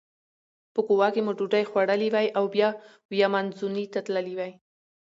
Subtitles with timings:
[0.73, 2.69] په کووا کې مو ډوډۍ خوړلې وای او بیا
[3.11, 4.51] ویامنزوني ته تللي وای.